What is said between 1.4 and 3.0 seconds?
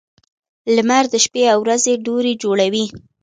او ورځې دورې جوړوي.